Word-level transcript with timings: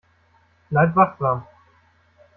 Bleib 0.71 0.95
wachsam. 0.95 1.45